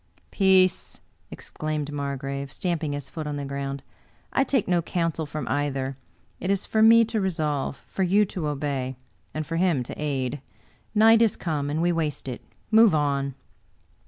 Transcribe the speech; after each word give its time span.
"Peace!" 0.31 0.99
exclaimed 1.29 1.91
Margrave, 1.91 2.51
stamping 2.51 2.93
his 2.93 3.07
foot 3.07 3.27
on 3.27 3.35
the 3.35 3.45
ground. 3.45 3.83
"I 4.33 4.43
take 4.43 4.67
no 4.67 4.81
counsel 4.81 5.27
from 5.27 5.47
either; 5.47 5.95
it 6.39 6.49
is 6.49 6.65
for 6.65 6.81
me 6.81 7.05
to 7.05 7.21
resolve, 7.21 7.75
for 7.85 8.01
you 8.01 8.25
to 8.25 8.47
obey, 8.47 8.95
and 9.31 9.45
for 9.45 9.57
him 9.57 9.83
to 9.83 10.01
aid. 10.01 10.41
Night 10.95 11.21
is 11.21 11.35
come, 11.35 11.69
and 11.69 11.83
we 11.83 11.91
waste 11.91 12.27
it; 12.27 12.41
move 12.71 12.95
on." 12.95 13.35